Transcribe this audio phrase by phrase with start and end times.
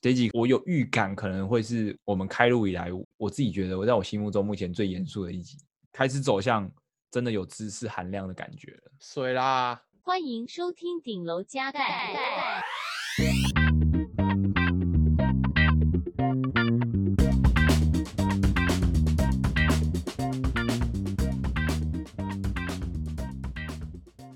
[0.00, 5.58] 这一集我有预感可能会是我们开录以来，我自己觉得我在我心目中目前最严肃的一集，
[5.90, 6.70] 开始走向
[7.10, 8.92] 真的有知识含量的感觉了。
[9.00, 9.82] 水啦！
[10.02, 12.14] 欢迎收听顶楼加盖。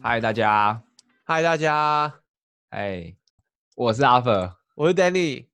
[0.00, 0.82] 嗨，大家！
[1.22, 2.12] 嗨，大家！
[2.70, 3.14] 哎，
[3.76, 5.51] 我是阿佛，我是 Danny。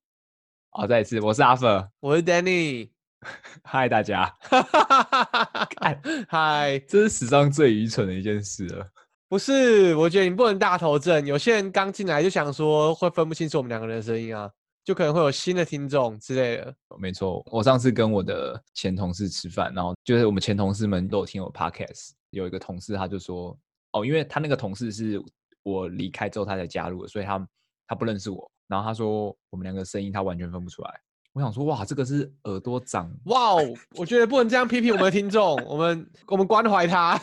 [0.78, 2.88] 好，再一次，我是阿佛， 我是 Danny。
[3.64, 4.32] 嗨，大家！
[6.30, 8.88] 嗨，这是史上最愚蠢的一件事了。
[9.28, 11.26] 不是，我觉得你不能大头症。
[11.26, 14.48] 有些人刚进来就想说会分不清楚我们两个人的声音啊，
[14.84, 16.72] 就可能会有新的听众之类的。
[16.96, 23.58] 没错，我上次跟我的前同事吃饭，然后就是我们前同事们都有听我 Podcast，有一个同事他就说。
[23.94, 25.20] 哦，因为他那个同事是
[25.64, 27.44] 我离开之后他才加入的，所以他
[27.88, 28.48] 他不认识我。
[28.68, 31.00] 然后他说我们两个声音他完全分不出来。
[31.32, 33.62] 我想说哇，这个是耳朵长哇哦！
[33.96, 37.20] 我觉得不能这样批评我们的听众，我们我们关怀他。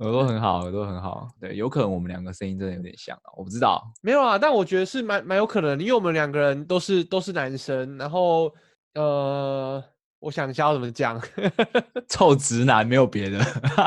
[0.00, 1.28] 耳朵很好，耳朵很好。
[1.40, 3.82] 对，有可能我们两个声音真的有点像啊，我不知道。
[4.02, 8.52] 没有啊，但我觉得是蛮蛮有可能，因为我们两个人都是都是男生，然后
[8.94, 9.82] 呃。
[10.18, 11.20] 我想一下要怎么讲，
[12.08, 13.38] 臭直男没有别的，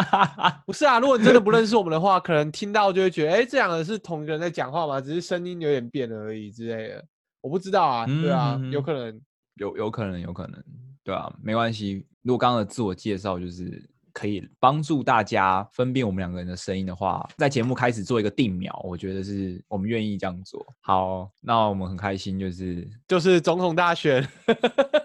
[0.65, 0.99] 不是啊。
[0.99, 5.01] 如果你真的不认识我们的话，可能听到就会觉得，哎、欸，这两个人是同一个人在讲话吗？
[5.01, 7.03] 只是声音有点变了而已之类的。
[7.41, 9.21] 我不知道啊，对啊，嗯、有可能，
[9.55, 10.63] 有有可能，有可能，
[11.03, 12.05] 对啊，没关系。
[12.21, 20.65] 如果刚刚的自我介绍就是可以帮助大家分辨我们两个人的声音的话，在节目开始做一个定秒，我觉得是我们愿意这样做。
[20.81, 24.27] 好，那我们很开心，就是就是总统大选。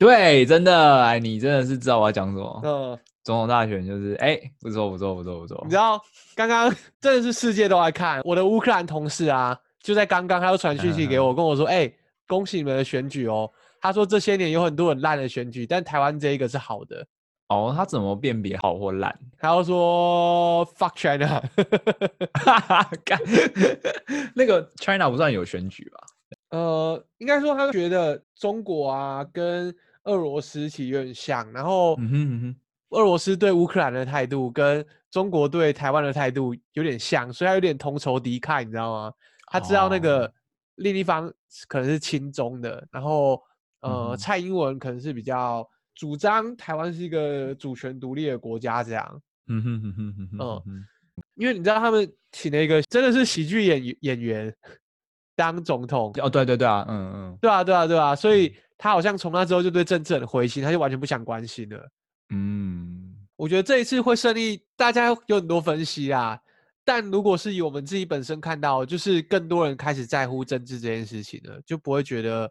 [0.00, 2.60] 对，真的，哎，你真的是知道我要讲什么。
[2.64, 5.60] 嗯，总统大选就是，哎，不错，不错，不错，不错。
[5.62, 6.00] 你知道，
[6.34, 8.22] 刚刚 真的是世界都在看。
[8.24, 11.92] 我的乌克兰同事啊，就在刚刚，他又传讯息给我，嗯、跟我说，哎，
[12.26, 13.50] 恭喜你们的选举哦。
[13.78, 17.06] 他说这些年有很多很烂的选举，但台湾这一个是好的。
[17.48, 19.14] 哦，他怎么辨别好或烂？
[19.38, 21.42] 他要说 fuck China，
[22.42, 22.90] 哈哈，
[24.34, 25.98] 那个 China 不算有选举吧？
[26.56, 29.74] 呃，应该说他觉得中国啊跟
[30.04, 31.96] 俄罗斯其实有点像，然后
[32.90, 39.12] 俄罗斯对乌克兰的态度跟中国对台湾的态度有点像，所以他有点同仇敌忾，你知道吗？
[39.46, 40.32] 他知道那个
[40.76, 41.32] 另一方
[41.68, 43.40] 可能是亲中的，然后
[43.80, 49.22] 呃，蔡英文可能是比较主张台湾是一个主权独立的国家这样。
[49.48, 50.84] 嗯哼哼哼哼嗯，
[51.34, 54.54] 因为你知道他们请了一个真的是喜剧演演员
[55.36, 56.12] 当总统。
[56.22, 58.54] 哦，对对对啊，嗯嗯，对啊对啊对啊，所以。
[58.82, 61.90] 他好像从那之后就对政治很灰心，他就完全不想关心了。
[62.30, 66.40] 嗯，我觉得这一次会胜利，大家有很多分析啊。
[66.82, 72.50] 但如果是以我们自己本身看到，就是更多人开始在乎政治这件事情了，就不会觉得，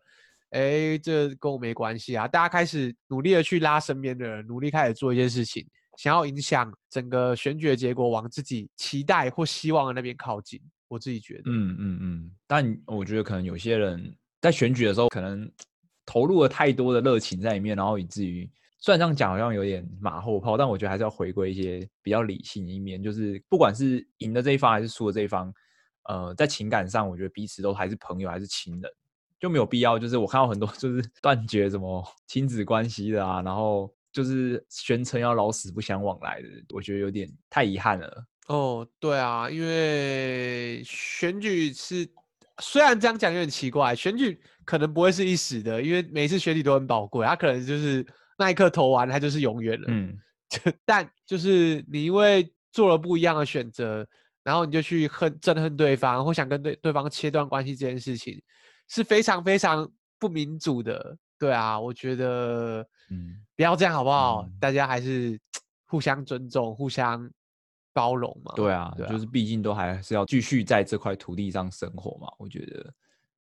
[0.51, 2.27] 哎，这跟我没关系啊。
[2.27, 5.65] 大家开始努力的去拉身边的人，努力开始做一件事情，
[5.97, 10.61] 想要影响整个选举的结果往自己期待或希望的那边靠近。
[10.89, 12.31] 我自己觉得，嗯嗯嗯。
[12.45, 15.51] 但我觉得可能有些人在选举的时候可能。
[16.09, 18.49] 投入了太多的热情在里面，然后以至于
[18.79, 23.03] 虽然这样讲好像有点马后炮，但我觉得还是要回归一些比较理性一面。
[23.03, 25.53] 就是不管是赢的这一方还是输的这一方，
[26.05, 28.91] 呃，在情感上，我觉得彼此都还是朋友，还是亲人，
[29.39, 29.99] 就没有必要。
[29.99, 38.25] 就是我看到很多 就是断绝什么亲子关系的啊，然后就是宣称要老死不相往来的，我觉得有点太遗憾了。
[38.47, 42.09] 哦，对啊，因为选举是。
[42.61, 48.05] 虽然这样讲有点奇怪，选举可能不会是一时的，因为每一次选举都很宝贵，他可能就是
[48.37, 49.85] 那一刻投完，他就是永远了。
[49.91, 50.17] 嗯，
[50.85, 54.05] 但就是你因为做了不一样的选择，
[54.43, 58.41] 然后你就去恨憎恨对方，或想跟对对方切断关系这件事情，
[58.87, 61.17] 是非常非常不民主的。
[61.37, 64.41] 对啊，我觉得，嗯，不要这样好不好？
[64.41, 65.39] 嗯，大家还是
[65.87, 67.29] 互相尊重，互相。
[67.93, 68.53] 包容嘛？
[68.55, 72.31] 对啊，对啊，就是毕竟都还是要继续在这块土地上生活嘛。
[72.37, 72.93] 我觉得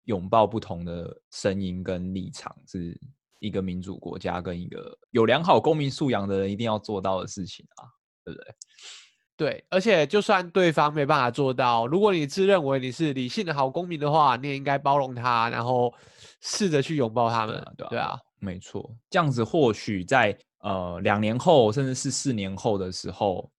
[0.06, 3.00] 拥抱不同的声音跟立场，是
[3.40, 7.88] 一个民主国家跟一个有良好公民素养的人一定要做到的事情啊，
[8.25, 8.56] 对不对？
[9.36, 15.94] 对，而且就算对方没办法做到，如果你自认为你是理性的好公民的话，你也应该包容他，然后
[16.42, 17.56] 试着去拥抱他们。
[17.78, 23.50] 对啊，对啊，没错，这样子或许在呃两年后，甚至是四年后的时候。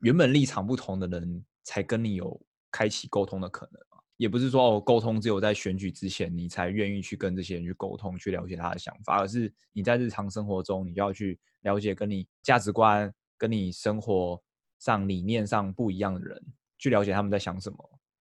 [0.00, 3.98] 原本立场不同的人才跟你有开启沟通的可能嘛？
[4.16, 14.42] 也不是说哦，沟通只有在选举之前你才愿意去跟这些人去沟通，去了解他的想法，而是你在日常生活中，你就要去了解跟你价值观、跟你生活
[14.78, 16.42] 上理念上不一样的人，
[16.78, 17.78] 去了解他们在想什么。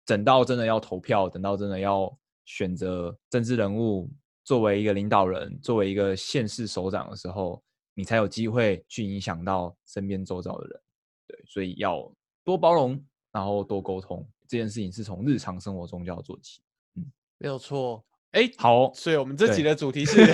[0.05, 2.15] 等到真的要投票，等到真的要
[2.45, 4.09] 选择政治人物
[4.43, 7.61] 作为一个领导人，作为一个县市首长的时候，
[7.93, 10.81] 你才有机会去影响到身边周遭的人。
[11.27, 12.11] 对，所以要
[12.43, 16.61] 多包容，然后多沟通，这件事情是从日常生活中就要做起。
[16.95, 17.05] 嗯，
[17.37, 18.03] 没有错。
[18.31, 20.19] 哎，好，所以我们这集的主题是，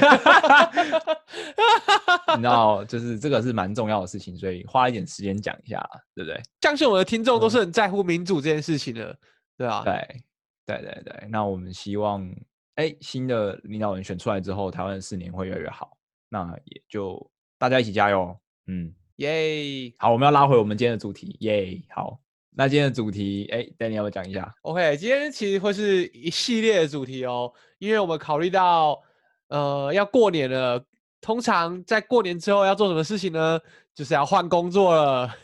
[2.36, 6.42] 你知道，就是这个是蛮重要的事情，所以花一点时间讲一下，对不对？
[6.62, 9.18] 相信我的听众都是很在乎民主这件事情的，
[9.56, 9.84] 对啊？
[9.84, 10.22] 对，
[10.66, 11.28] 对，对，对。
[11.30, 12.28] 那我们希望，
[12.76, 15.96] 哎，新的领导人选出来之后，台湾的四年会越来越好。
[16.30, 18.36] 那也就大家一起加油，
[18.66, 19.94] 嗯，耶！
[19.98, 21.82] 好，我们要拉回我们今天的主题，耶！
[21.90, 22.20] 好。
[22.56, 29.02] 那今天的主题，哎，Danny 要不要讲一下？OK，今天其实会是一系列的主题哦，因为我们考虑到，
[29.48, 30.86] 呃，要过年了，
[31.20, 33.60] 通常在过年之后要做什么事情呢？
[33.96, 35.36] 就是要换工作了。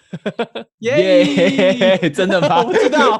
[0.79, 2.09] 耶、yeah!
[2.13, 2.59] 真的吗？
[2.59, 3.19] 我不知道。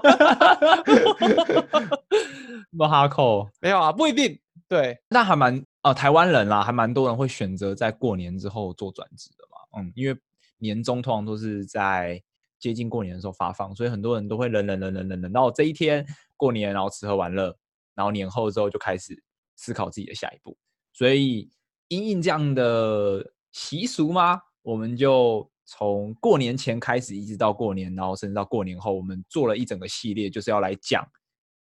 [2.78, 3.50] 不哈扣？
[3.60, 4.40] 没有啊，不一定。
[4.68, 9.82] 对，那还蛮哦、呃，台湾人啦，还蛮多人会选择在过年之后做转职的嘛。
[9.82, 10.16] 嗯，因为
[10.60, 12.22] 年终通常都是在。
[12.60, 17.58] 接近过年的时候发放，所以很多人都会忍忍忍忍忍忍到这一天过年，然后吃喝玩乐，
[17.96, 19.24] 然后年后之后就开始
[19.56, 20.58] 思考自己的下一步。
[20.92, 21.50] 所以
[21.88, 24.42] 因应这样的习俗吗？
[24.62, 31.10] 我们就从过年前开始，一直到过年，然后甚至到过年后，我们做了一整个系列，就是要来讲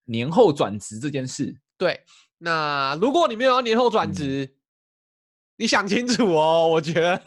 [0.06, 1.56] 年后转职这件事。
[1.78, 2.02] 对，
[2.40, 4.56] 那如果你没有要年后转职，嗯
[5.62, 7.22] 你想清楚哦， 我觉得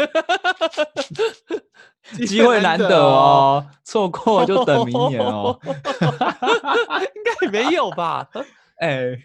[2.26, 5.56] 机会难得哦，错过就等明年哦。
[5.64, 8.28] 应该没有吧？
[8.80, 9.16] 哎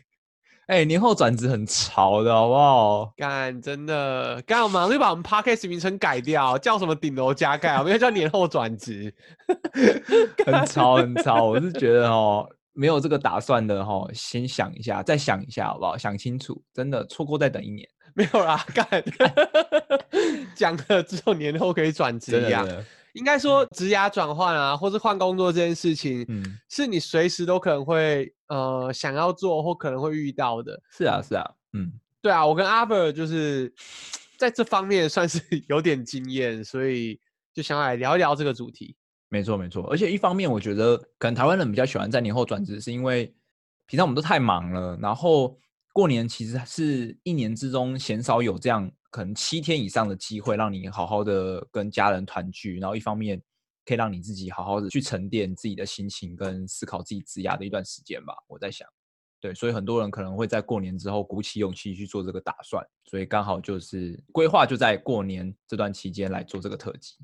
[0.68, 3.12] 哎、年后转职很潮的，好不好？
[3.18, 9.12] 干，真的，干，我马上就把我们 podcast 名称改掉，叫什么顶楼加盖，我们要叫年后转职。
[10.46, 11.46] 很潮，很潮。
[11.46, 15.98] 我是觉得哦，没有这个打算的哦，先想一下，再想一下，好不好？
[15.98, 17.90] 想清楚，真的错过再等一年。
[18.20, 18.86] 没有啦， 干
[20.54, 22.68] 讲了之后年后可以转职一样，
[23.14, 30.78] 应该说职涯转换啊，或是换工作这件事情，嗯，是你随时都可能会呃想要做或可能会遇到的。
[30.92, 33.74] 是啊，是啊，嗯，对啊，我跟阿伯就是
[34.38, 37.18] 在这方面算是有点经验，所以
[37.54, 38.98] 就想来聊一聊这个主题。
[39.30, 43.34] 没错，没错，而且一方面我觉得可能台湾人比较喜欢在年后转职，是因为
[43.86, 45.58] 平常我们都太忙了，然后。
[46.00, 53.38] 过年其实是一年之中鲜少有这样可能七天以上的机会，让你好好的跟家人团聚，然后一方面
[53.84, 58.34] 可以让你自己好好的去沉淀自己的心情，跟思考自己职涯的一段时间吧。
[58.48, 58.88] 我在想，
[59.42, 67.18] 对，所以很多人可能会在过年之后鼓起勇气去做这个打算，所以刚好就是规划就在过年这段期间来做这个特辑。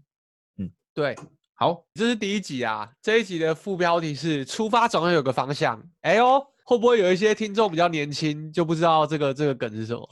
[0.57, 1.16] 嗯，对，
[1.56, 5.81] 好，这是第一集啊，这一集的副标题是“出发总要有个方向”。
[6.02, 6.46] 哎呦。
[6.68, 10.10] 会不会有一些听众比较年轻，就不知道这个这个梗是什么？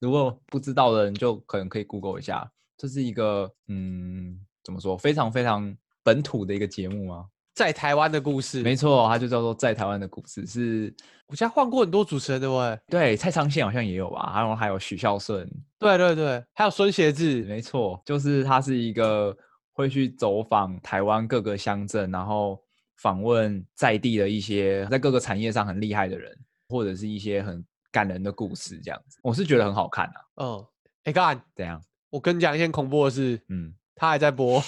[0.00, 2.50] 如果不知道的人，就可能可以 Google 一下。
[2.78, 7.26] 这是一个嗯，怎么说，非常非常本土的一个节目吗？
[7.54, 10.46] 在台湾的故事，没错，它就叫做在台湾的故事。
[10.46, 10.94] 是
[11.26, 12.80] 我家换过很多主持人，对不对？
[12.88, 15.46] 对，蔡昌宪好像也有吧，然后还有许孝舜，
[15.78, 19.36] 对对对，还有孙协志，没错，就是它是一个
[19.76, 22.60] 会去走访台湾各个乡镇，然后。
[23.02, 26.34] 访问在地的一些在各个产业上很厉害的人，
[26.66, 27.62] 或者是一些很
[27.92, 30.14] 感人的故事，这样子，我是觉得很好看啊。
[30.36, 30.66] 嗯，
[31.04, 31.78] 哎，干，怎样？
[32.08, 33.38] 我跟你讲一件恐怖的事。
[33.50, 34.62] 嗯，他还在播，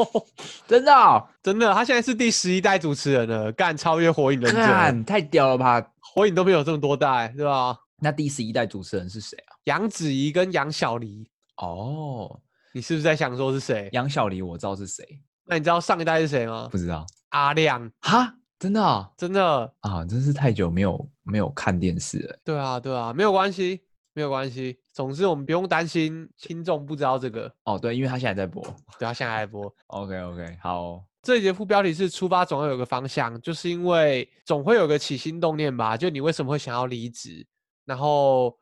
[0.66, 5.92] 真的、哦，真的，他现在是第十一代主持人了，干超越火影忍者，干太屌了吧？
[6.00, 7.78] 火影都没有这么多代，对吧？
[8.00, 9.52] 那第十一代主持人是谁啊？
[9.64, 11.28] 杨子怡跟杨小黎。
[11.58, 12.40] 哦，
[12.76, 13.88] 你是不是在想说是谁？
[13.92, 15.02] 杨小黎我知道是谁，
[15.46, 16.68] 那你知道上一代是谁吗？
[16.70, 17.06] 不知道。
[17.30, 22.38] 阿亮哈，真的、哦、真的啊，真是太久没有没有看电视了。
[22.44, 23.80] 对啊，对啊，没有关系，
[24.12, 24.78] 没有关系。
[24.92, 27.50] 总之，我们不用担心听众不知道这个。
[27.64, 28.62] 哦，对，因为他现在在播。
[28.98, 29.74] 对，他现在在播。
[29.86, 31.04] OK OK，好、哦。
[31.22, 35.96] 这一节副标题是“出发总要有个方向”，就是因为总会有个起心动念吧？
[35.96, 37.46] 就你为什么会想要离职？
[37.86, 38.54] 然后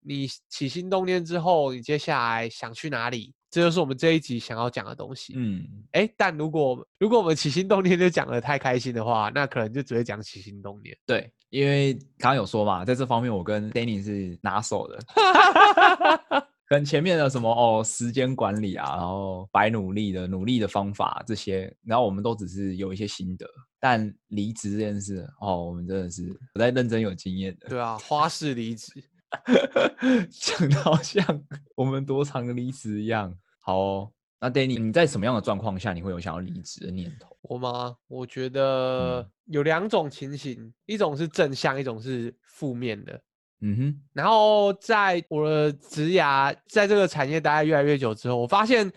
[0.00, 3.34] 你起心动念之后，你接下来想去哪里？
[3.52, 5.34] 这就是我们这一集想要讲的东西。
[5.36, 10.96] 嗯，哎，但如果如果我们起心动念就讲的太开心的话，那可能就只会讲起心动念。
[11.04, 14.98] 对，因为刚刚有说嘛，在这方面我跟 Danny 是拿手的，
[16.66, 23.46] 跟前面的什么哦，时间管理啊，然后白努力的努力的方法这些，然后我们都只是有一些心得。
[23.78, 27.68] 但离职这件事哦，我们真的是我在认真有经验的。
[27.68, 28.92] 对啊，花式离职。
[30.30, 31.42] 讲到像
[31.74, 33.34] 我们多长的离职一样。
[33.64, 37.36] 好哦，那 Danny，你在什么样的状况下你会有想要离职的念头？
[37.42, 37.96] 我吗？
[38.08, 43.20] 我觉得有两种情形，嗯、一种是正向，一种是负面的。
[43.60, 44.00] 嗯哼。
[44.12, 48.90] 然后在我的职涯在这个产业待越来越久之后，我发现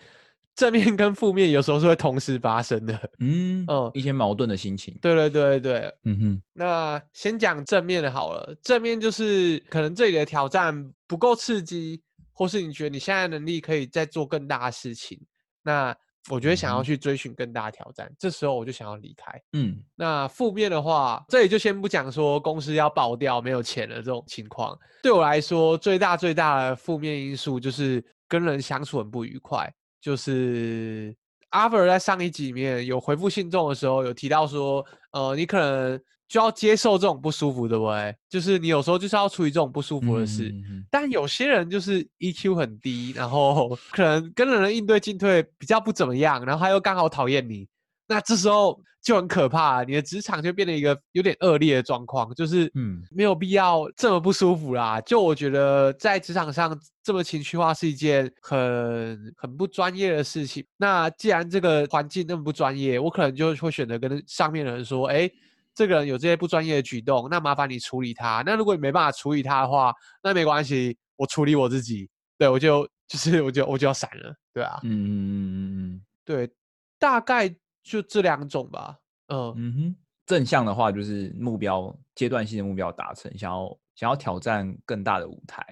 [0.56, 3.10] 正面跟负面有时候是会同时发生的。
[3.20, 4.98] 嗯嗯，一些矛盾的心情。
[5.00, 5.94] 对对对对。
[6.04, 6.42] 嗯哼。
[6.52, 12.02] 那先讲正面的好了，正面就是可能这里的挑战不够刺激，
[12.36, 15.18] 或是你觉得你现在能力可以再做更大的事情，
[15.62, 15.96] 那。
[16.28, 19.40] 我觉得想要去追寻更大的挑战，嗯、这时候我就想要离开。
[19.52, 24.76] 嗯，那负面的话，这里就先不讲说公司要爆掉、没有钱了这种情况。
[25.04, 29.72] 对我来说，最大最大的负面因素就是跟人相处很不愉快。
[30.00, 31.16] 就是
[31.50, 36.02] 阿 Ver 在上一集里面有回复信众的时候，有提到说，呃，你可能。
[36.28, 38.14] 就要接受这种不舒服，对不对？
[38.28, 40.48] 就是你有时候就是要处理这种不舒服的事。
[40.48, 47.68] 嗯嗯嗯，但有些人就是 EQ 很低，然后可能跟人的应对进退比较不怎么样，然后他又刚好讨厌你，
[48.08, 55.00] 那这时候就很可怕，你的职场就变成一个有点恶劣的状况，就是嗯，没有必要这么不舒服啦。
[55.02, 60.66] 就我觉得在职场上这么情绪化是一件很很不专业的事情。
[60.76, 65.30] 那既然这个环境那么不专业，我可能就会选择跟上面的人说，哎。
[65.76, 68.42] 这个人有这些不专业的举动，那麻烦你处理他。
[68.46, 69.92] 那如果你没办法处理他的话，
[70.22, 72.08] 那没关系，我处理我自己。
[72.38, 76.50] 对，我就就是我就我就要闪了，对啊，嗯嗯嗯嗯嗯，对，
[76.98, 78.96] 大概就这两种吧。
[79.28, 85.62] 嗯嗯哼，正向的话就是目标阶段性的目标达成，想要想要挑战更大的舞台。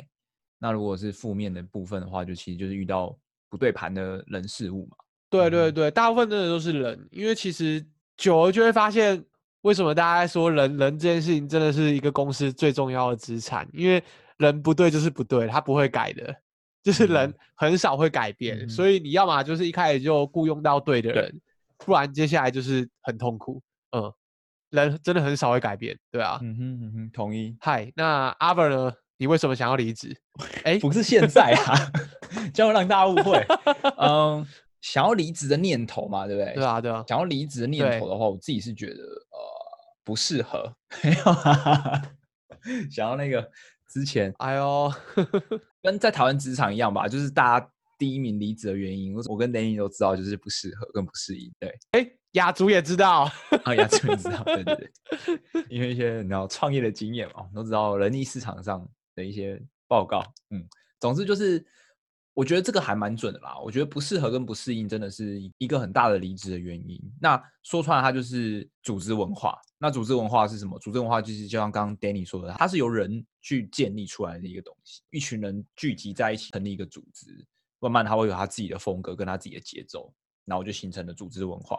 [0.58, 3.18] 那如果是负面的部分的话，就其实就是遇到
[3.48, 4.98] 不对盘的人事物嘛。
[5.30, 7.82] 对对对，大部分真的都是人，因为其实
[8.18, 9.24] 久了就会发现。
[9.64, 13.66] 为什么大家在说人人这件事情真的是一个公司最重要的资产？
[13.72, 14.02] 因为
[14.36, 16.34] 人不对就是不对，他不会改的，
[16.82, 18.58] 就是人很少会改变。
[18.58, 21.40] 嗯、所以你要么就是一开始就雇佣到对的人，
[21.78, 23.62] 不然接下来就是很痛苦。
[23.96, 24.12] 嗯，
[24.68, 26.38] 人真的很少会改变，对啊。
[26.42, 27.56] 嗯哼嗯哼，同意。
[27.58, 28.92] 嗨，那阿 Ver 呢？
[29.16, 30.14] 你为什么想要离职？
[30.64, 31.90] 哎， 不是现在啊，
[32.52, 33.42] 这样让大家误会。
[33.96, 34.46] 嗯，
[34.82, 36.52] 想要离职的念头嘛，对不对？
[36.52, 37.02] 对啊，对啊。
[37.08, 39.53] 想要离职的念头的话，我自己是觉得呃。
[40.04, 42.02] 不适合， 没有啊，
[42.90, 43.50] 想要那个
[43.88, 44.92] 之前，哎呦，
[45.82, 51.50] 跟在台湾职场一样吧，就是大家第一名离职的原因，我跟 Danny 都知道，就是不适合跟不适应。
[51.58, 53.30] 对，哎，雅竹也知道，
[53.64, 60.64] 啊，雅竹也知道，对对对， 因为一些你知道创业的经验嘛，都知道人力市场上的一些报告，嗯，
[61.00, 61.64] 总之就是。
[62.34, 63.56] 我觉得这个还蛮准的啦。
[63.60, 67.00] 我觉得不适合跟不适应真的是一个很大的离职的原因。
[67.20, 69.56] 那说穿了，它就是组织文化。
[69.78, 70.76] 那组织文化是什么？
[70.80, 75.00] 组织文化就是就像刚刚 Danny 说的，它是由人去建立出来的一个东西。
[75.10, 77.46] 一群人聚集在一起成立一个组织，
[77.78, 80.12] 慢慢它会有它自己的风格跟它自己的节奏，
[80.44, 81.78] 然后就形成了组织文化。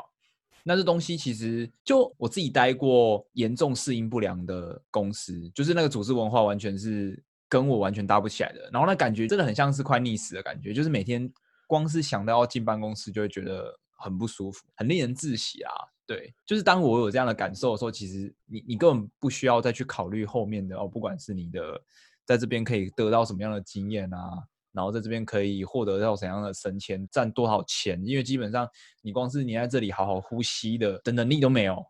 [0.63, 7.21] 那这东西其实就我自己待过严重适应不良的公司，就是那个组织文化完全是。
[7.47, 11.31] 跟我完全搭不起来的，然后那感觉真的很像是快溺死的感觉，就是每天
[11.67, 15.71] 光是想到要进办公室就会觉得很不舒服，很令人窒息啊。
[16.07, 21.81] 对，就是当我有这样的感受的时候，其实你你根本不需要再去考虑后面的哦，不管是你的
[22.25, 28.69] 在这边可以得到什么样的经验啊，然后在这边可以获得到怎样的升迁，赚多少钱，因为基本上
[29.01, 31.83] 你光是你在这里好好呼吸的的能力都没有。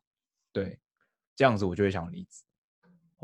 [0.53, 0.79] 对，
[1.35, 2.43] 这样子我就会想离职。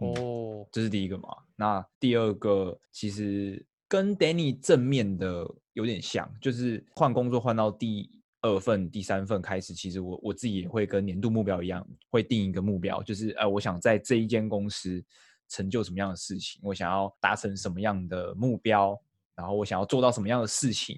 [0.02, 1.30] 哦、嗯，这是第一个嘛。
[1.56, 8.10] 那第二个其实跟 Danny 正面的有点像，就是换工作换到第
[8.42, 15.04] 二份、第三份开始，其实我我自己也会跟年度目标一样，会定一个目标，就是呃，我想在这一间公司
[15.48, 19.00] 成就什么样的事情，我想要达成什么样的目标，
[19.36, 20.98] 然后我想要做到什么样的事情。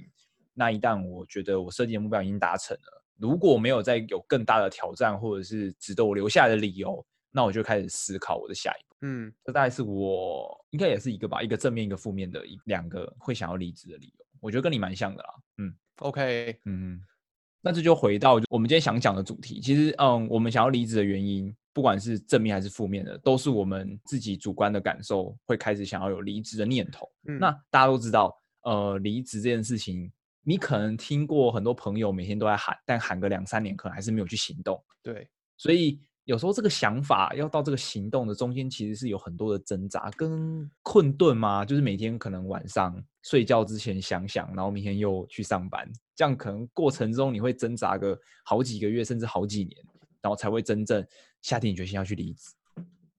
[0.54, 8.93] 那一旦我觉得我设计的目标已经达成了，如果没有再有更大的挑战，或者是值得我留下来的理由，那我就开始思考我的下一步。
[9.06, 14.26] 嗯，这大概是我应该也是一个吧，一个正面一个负面的一两个会想要离职的理由。
[14.40, 15.30] 我觉得跟你蛮像的啦。
[15.58, 17.02] 嗯，OK，嗯，
[17.60, 19.60] 那这就回到我们今天想讲的主题。
[19.60, 27.06] 其实，嗯，我们想要离职的原因，不管是正面还是负面的，都是我们自己主观的感受，会开始想要有离职的念头。
[27.28, 28.34] 嗯，那大家都知道，
[28.64, 30.10] 呃，离职这件事情，
[30.44, 34.82] 你可能听过很多朋友每天都在喊，但喊个两三年，可能还是没有去行动。
[35.02, 36.00] 对，所以。
[36.26, 41.66] 有时候这个想法要到这个行动的中间，其实是有很多的挣扎跟困顿嘛。
[41.66, 49.76] 就是每天可能晚上睡觉之前想想，然后明天又去上班，这样可能过程中你会挣扎个好几个月，甚至好几年，
[50.22, 51.06] 然后才会真正
[51.42, 52.54] 下定决心要去离职。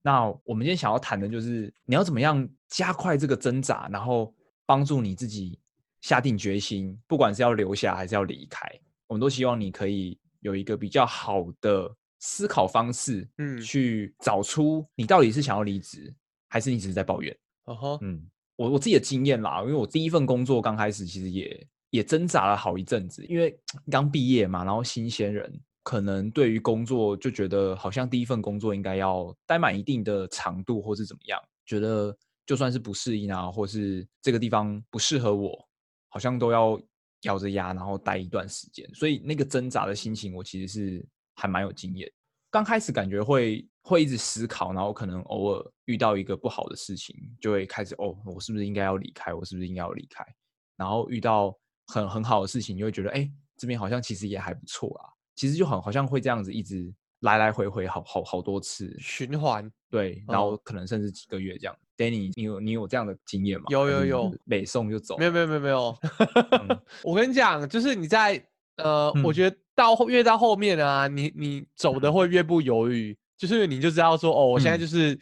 [0.01, 4.33] 那我们今天想要谈的就是你要怎么样加快这个挣扎，然后
[4.65, 5.59] 帮助你自己
[6.01, 8.67] 下定决心，不管是要留下还是要离开，
[9.07, 10.19] 我们都希望你可以。
[10.41, 11.91] 有一个比较好的
[12.27, 16.11] 思考方式，嗯，去找出你到底是想要离职，
[16.49, 17.37] 还是你只是在抱怨。
[17.65, 23.55] 哦吼，嗯，我我自己的经验啦，因为我第一份工作刚开始其实也也挣扎了好一阵子，因为
[23.91, 25.53] 刚毕业嘛，然后新鲜人，
[25.83, 32.17] 可能对于工作就觉得好像第一份工作应该要待满一定的长度，或是怎么样，觉得
[32.47, 35.63] 就算是不适应啊，或是这个地方不适合我，
[36.09, 36.81] 好像都要
[37.21, 41.05] 咬着牙然后待一段时间，所以那个挣扎的心情，我其实是
[41.35, 42.11] 还蛮有经验。
[42.49, 49.33] 刚开始感觉会会一直思考，然后可能偶尔遇到一个不好的事情，就会开始哦，我是不是应该要离开？
[49.33, 50.25] 我是不是应该要离开？
[50.77, 51.53] 然后遇到
[51.87, 55.09] 很很好的事情，你会觉得哎，这边好像其实也还不错啊。
[55.35, 61.75] 其实就很好像会这样子一直来来回回好好好多次循环，对，然后可能甚至几个月这样。
[61.75, 63.65] 嗯、Danny，你有你有这样的经验吗？
[63.69, 65.97] 有有有，北宋就走，没有没有没有没有。
[67.03, 68.41] 我跟你讲，就是你在
[68.77, 69.55] 呃，嗯、我觉得。
[69.77, 75.19] 到越到后面啊，你你走的会越不犹豫，就是你就知道说，哦，我现在就是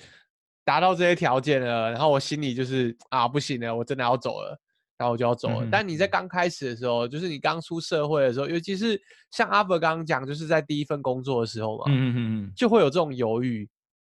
[0.63, 4.55] 达到这些条件了，然后我心里就是啊，不行了，我真的要走了，
[4.95, 5.67] 然后我就要走了。
[5.72, 13.67] 但你在刚开始的时候，就是你刚出社会的时候，尤其是像阿伯刚刚讲，就是在第一份工作的时候嘛，嗯嗯嗯，就会有这种犹豫。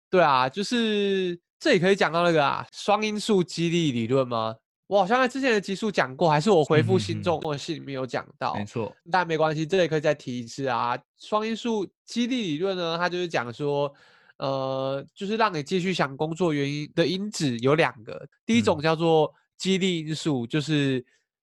[0.09, 4.55] 对啊，就是这里可以讲到那个啊，双因素激励理论吗？
[4.91, 8.53] 我好像在之前的集数讲过，还是我回复信众的信里面有讲到。
[8.55, 10.99] 没错，但没关系，这里可以再提一次啊。
[11.17, 13.89] 双因素激励理论呢，它就是讲说，
[14.35, 18.27] 呃，就是让你继续想工作原因的因子有两个。
[18.45, 21.01] 第一种叫做激励因素，就是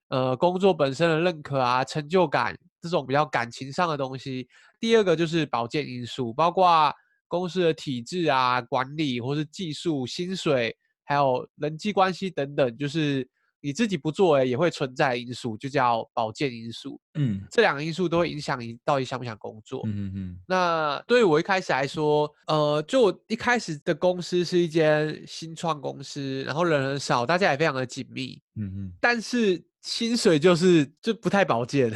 [0.08, 4.46] 呃工作本身的认可啊、成就感这种比较感情上的东西。
[4.78, 6.92] 第二个就是保健因素，包括
[7.26, 13.26] 公司的体制啊、管理或是技术、薪水，还有人际关系等等，就是。
[13.60, 17.00] 你自己不做哎，也会存在因素，就叫保健因素。
[17.14, 19.82] 嗯，这两个因素都会影响你到底想不想工作。
[19.86, 20.38] 嗯嗯嗯。
[20.46, 28.40] 那对于我一开始来说，呃，就我一开始的公司是一间新创公司，然后人很少，大家也非常的紧密。
[28.56, 28.92] 嗯嗯。
[29.00, 31.92] 但是薪水就是就不太保健。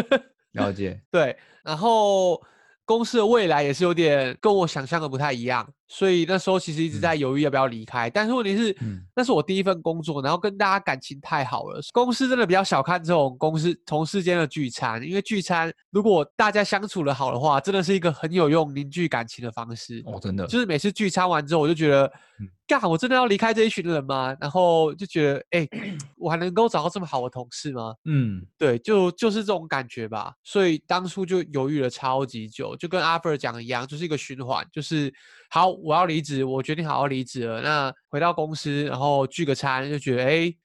[0.52, 1.00] 了解。
[1.10, 2.42] 对，然后。
[2.84, 8.08] 公司的未来也是有点跟我想象的不太一样，所以那时候其实一直在犹豫要不要离开。
[8.08, 11.80] 嗯、但是问题是，嗯、那是我第一份工作，然后跟大家感情太好了。
[11.92, 20.02] 公司真的比较小看这种公司同事间的聚餐，因为聚餐如果大家相处的好的话，真的是一个很有用凝聚感情的方式。
[20.06, 22.10] 哦，真的，就是每次聚餐完之后，我就觉得。
[22.40, 24.34] 嗯干，我真的要离开这一群人吗？
[24.40, 27.94] 然后就觉得，哎、欸，我还能够找到这么好的同事吗？
[28.06, 30.32] 嗯，对，就就是这种感觉吧。
[30.42, 35.12] 所以当初就犹豫了超级久，就跟阿 Ver 讲的一样，就是一个循环，就是
[35.54, 37.60] 好，我要离职，我决定好好离职了。
[37.60, 40.56] 那回到公司，然后聚个餐，就觉得，哎、欸，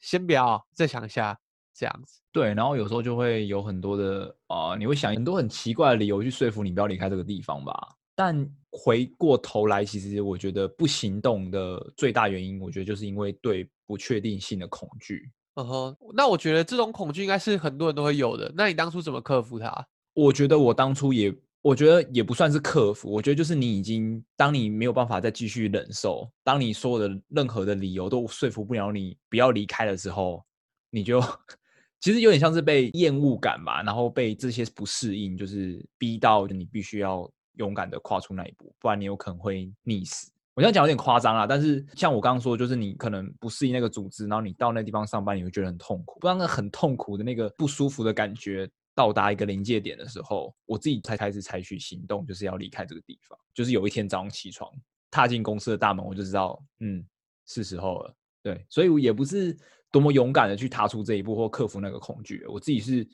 [0.00, 1.38] 先不要，再想一下，
[1.72, 2.20] 这样子。
[2.32, 7.72] 对，然后有时候就会有很多的啊、呃，你会想很多很奇怪的理由去说服你不要离开这个地方吧。
[8.16, 15.30] 但回过头来，其实我觉得不行动的最大原因，我觉得就是因为对不确定性的恐惧。
[15.54, 18.52] 嗯哼，那我觉得这种恐惧应该是很多人都会有的。
[18.56, 19.86] 那你当初怎么克服它？
[20.12, 23.10] 我觉得我当初也，我觉得也不算是克服。
[23.10, 30.44] 我觉得就是你已经，当你没有办法再继续忍受，当你所有的任何的理由都说服不了你不要离开的时候，
[30.90, 31.20] 你就
[32.00, 37.30] 其实有点像是被厌恶感吧，然后被这些不适应，就是逼到你必须要。
[37.54, 40.30] 勇敢的跨出那一步，不然你有可能会溺死。
[40.54, 46.18] 我这样讲有点夸张啦，但是像我刚刚说，就是你可能不适应那个组织，然后你到那地方上班，你会觉得很痛苦。
[46.20, 53.38] 不然那很痛苦的那个不舒服的感觉到达一个临界点的时候，我自己才开始采取行动，就是要离开这个地方。
[53.54, 54.70] 就是有一天早上起床，
[55.10, 57.04] 踏进公司的大门，我就知道，嗯，
[57.46, 58.14] 是时候了。
[58.42, 59.56] 对，所以我也不是
[59.90, 62.44] 多么勇敢的去踏出这一步或克服那个恐惧。
[62.46, 63.06] 我自己是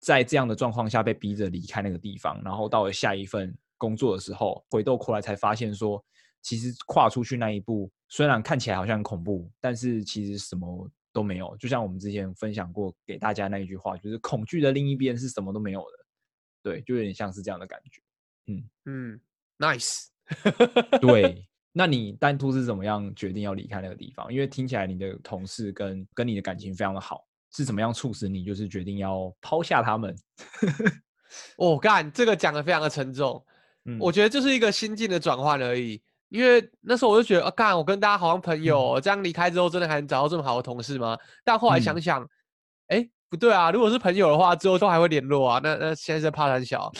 [0.00, 3.56] 在这样的状况下被逼着离开那个地方，然后到了下一份。
[3.78, 6.00] 工作的时候，回过来才发现说，
[6.40, 11.56] 其实跨出去那一步，虽然看起来好像很恐怖，但是其实什么都没有。
[11.58, 16.06] 就像我们之前分享过给大家那一句话，就是恐惧的另一边是什么都没有的。
[16.62, 18.02] 对，就有点像是这样的感觉。
[18.46, 19.20] 嗯嗯
[19.58, 20.06] ，nice。
[21.02, 24.32] 对，那你当初是怎么样决定要离开那个地方？
[24.32, 30.16] 因为听起来你的同事跟跟你的感情非常的好，是怎么样促使你就是决定要抛下他们？
[31.58, 33.44] 哦，干，这个讲的非常的沉重。
[33.84, 36.00] 嗯我觉得就是一个心境的转换而已，
[36.32, 41.14] 因为那时候我就觉得，啊，干，我跟大家好像朋友，这样离开之后，真的还能找到这么好的同事吗？
[41.44, 42.22] 但后来想想，
[42.88, 45.60] 哎、嗯，不对啊，如果是朋友的话，之后都还会联络啊。
[45.62, 46.90] 那那现在是怕胆小，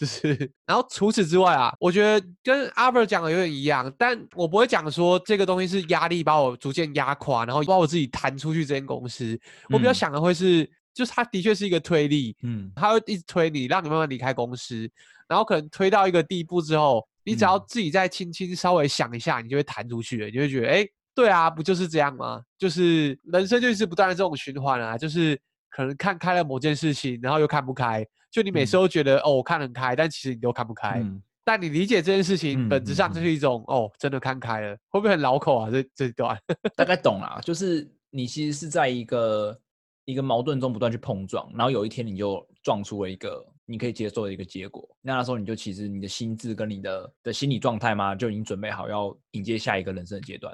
[0.00, 0.34] 就是。
[0.66, 9.38] 然后除此之外啊，我觉得跟阿 Ver 讲的有点一样，但我不会讲说这个东西是压力把我逐渐压垮，然后把我自己弹出去这间公司。
[9.68, 14.90] 我比较想的会是就是它的确是一个推力，嗯，它会一直推你，让你慢慢离开公司，
[15.28, 22.42] 然后可能推到一个地步之后，你只要自己再轻轻稍微想一下，你就会弹出去了，你就会觉得，哎，对啊，不就是这样吗？
[22.58, 31.00] 就是人生就是不断的这种循环啊，就是可能看开了某件事情，然后又看不开，就你每次都觉得、嗯、哦，我看很开，但其实你都看不开。
[31.00, 35.70] 嗯但你理解这件事情，本质上就是一种、哦，真的看开了，会不会很绕口啊？
[35.70, 36.38] 这这一段
[36.76, 39.58] 大概懂了，就是你其实是在一个
[40.04, 44.88] 一个矛盾中不断去碰撞，然后有一天你就撞出了一个你可以接受的一个结果。
[45.00, 50.52] 那那时候你就其实你的心智跟你的的心理状态嘛，就已经准备好要迎接下一个人生阶段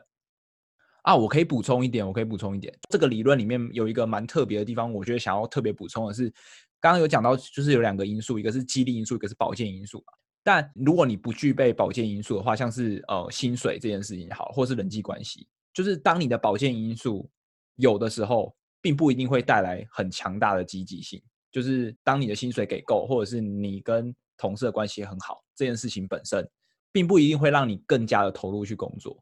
[1.02, 1.16] 啊。
[1.16, 6.28] 我可以补充一点，我可以补充一点，这个理论里面有一个蛮特别的地方，我觉得想要特别补充的是，
[6.78, 10.04] 刚刚有讲到，就是有两个因素，一个是激励因素，一个是保健因素。
[10.44, 17.28] 但如果你不具备保健因素的话，像是呃薪水这件事情也好，或是人际关系，就是当你的保健因素
[17.76, 21.20] 有的时候，并不一定会带来很强大的积极性。
[21.56, 26.46] 就是当你的薪水给够，或者是你跟同事的关系很好，这件事情本身
[26.92, 29.16] 并不一定会让你更加的投入去工作。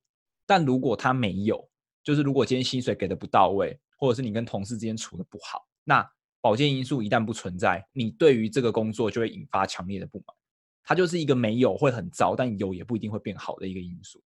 [0.44, 1.64] 但如果他没有，
[2.02, 6.04] 就是如果今天薪水给的不到位，或者是你跟同事之间处的不好，那
[6.40, 10.36] 保健因素一旦不存在，你对于这个工作就会引发强烈的不满。
[10.82, 14.20] 它就是一个没有会很糟，但有也不一定会变好的一个因素。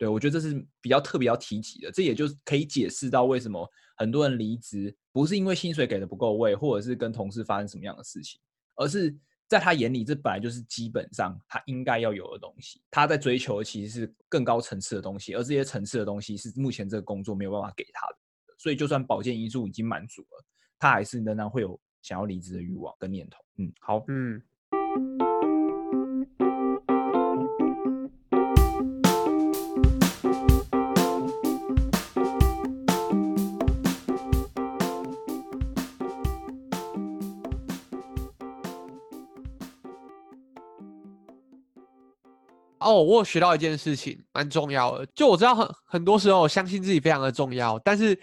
[0.00, 8.40] 对，我觉得这是比较特别要提及的，这也就是可以解释到为什么很多人离职不是因为薪水给的不够位，或者是跟同事发生什么样的事情，
[8.76, 9.14] 而是
[9.46, 12.80] 在他眼里这本来就是基本上他应该要有的东西。
[12.90, 18.16] 他在追求的其实是更高层次的东西，而这些层次的东西是目前这个工作没有办法给他的。
[18.56, 20.44] 所以，就算保健因素已经满足了，
[20.78, 23.36] 他还是仍然会有想要离职的欲望跟念头。
[23.58, 25.49] 嗯，好，嗯。
[42.90, 45.06] 哦，我有学到一件事情，蛮重要的。
[45.14, 48.18] 就我知道很很多时候，我相信自己非常的重要，但是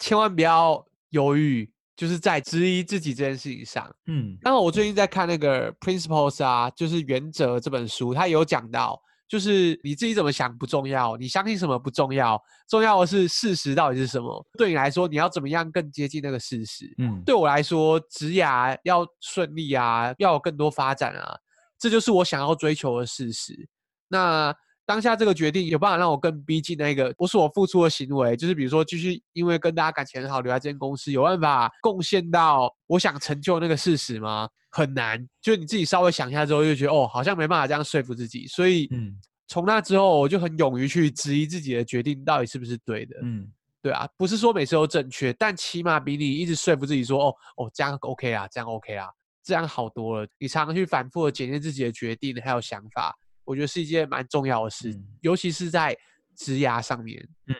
[0.00, 3.88] 千万不要犹豫，就是在质疑自己这件事情上。
[4.06, 14.44] 嗯，然后我最近在看那个《Principles》啊，就是原则这本书，它有讲到，就是你自己怎么想不重要，你相信什么不重要，重要的是事实到底是什么。
[14.56, 16.92] 对你来说，你要怎么样更接近那个事实？
[16.98, 21.36] 嗯，对我来说，职涯要顺利啊，要有更多发展啊，
[21.78, 23.68] 这就是我想要追求的事实。
[24.08, 24.54] 那
[24.86, 34.48] 当下这个决定有办法让我更逼近那个我所付出的行为，就是比如说继续因为跟大家感情很好留在这间公司，有办法贡献到我想成就那个事实吗？
[34.70, 35.26] 很难。
[35.42, 38.46] 就你自己稍微想一下之后，就觉得哦，好像没办法这样说服自己。
[38.46, 39.14] 所以，嗯，
[39.46, 43.16] 从那之后我就很勇于去质疑自己的决定到底是不是对的。
[43.22, 43.46] 嗯，
[43.82, 49.08] 对啊，不是说每次都正确，但起码比你一直说服自己说哦哦这样 OK 啊，这样 OK 啊，
[49.44, 50.28] 这样好多了。
[50.38, 53.14] 你常常去反复的检验自己的决定还有想法。
[53.48, 55.96] 我觉得是一件蛮重要的事，嗯、尤其是在
[56.36, 57.26] 职涯上面。
[57.46, 57.54] 嗯，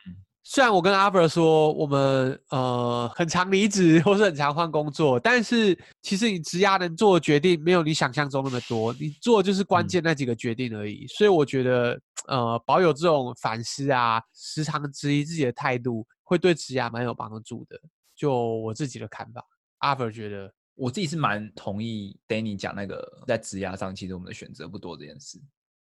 [0.45, 11.07] 虽然我跟阿伯说，我们呃很常离职或是很常换工作，但是其实你职涯能做的决定没有你想象中那么多，你做的就是关键那几个决定而已。
[11.07, 17.81] 嗯、所以我觉得呃保有这种反思啊，时常质疑自己的态度，会对职涯蛮有帮助的。
[18.15, 19.43] 就我自己的看法，
[19.79, 25.41] 阿伯觉得，我自己是蛮同意 Danny 讲那个在职涯上，其实我们的选择不多这件事。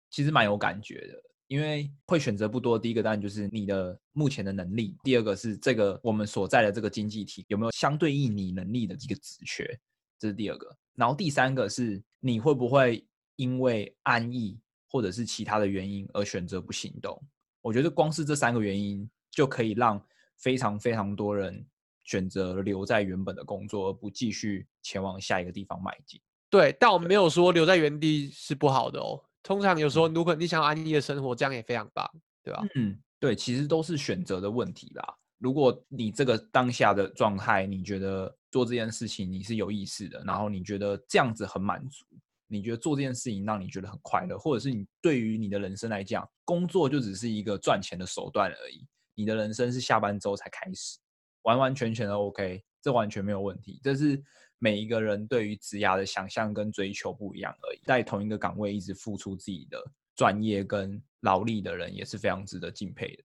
[0.10, 2.78] 其实蛮有感觉的，因为会选择不多。
[2.78, 9.80] 第一个当然就是你的目前的能力，第二个是这个我们所在的这个经济体有没有相对应你能力的这个职缺，
[10.18, 10.76] 这是第二个。
[10.96, 17.22] 然后第三个是你会不会因为安逸或者是其他的原因而选择不行动。
[17.62, 20.02] 我觉得光是这三个原因就可以让
[20.38, 21.66] 非常非常多人
[22.04, 26.20] 选择留在原本的工作，而不继续前往下一个地方迈进。
[26.50, 29.22] 对，但我们没有说留在原地是不好的哦。
[29.48, 32.06] 通常有时候，如果你想要安逸的生活，这样也非常棒，
[32.44, 32.62] 对吧？
[32.76, 35.16] 嗯，对，其实都是选择的问题啦。
[35.38, 42.06] 如果你这个当下的状态，你觉得做这件事情你是有意识的，然后你觉得这样子很满足，
[42.48, 51.00] 你觉得做这件事情让你觉得很快乐，或者是你对于你的人生来讲，工作就只是一个赚钱的手段而已，你的人生是下班之后才开始，
[51.44, 54.24] 完完全全的 OK，这完全没有问题，这是。
[54.60, 59.80] 每一个人对于职涯的想象跟追求不一样而已，在同一个岗位一直付出自己的
[60.16, 63.24] 专业跟劳力的人也是非常值得敬佩的。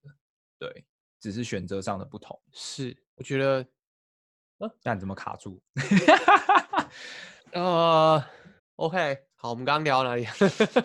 [0.59, 0.85] 对，
[1.19, 2.39] 只是选择上的不同。
[2.51, 3.65] 是，我觉得，
[4.59, 5.59] 呃，那你怎么卡住？
[7.53, 8.23] 呃
[8.75, 10.27] ，OK，好，我们刚刚聊到哪里？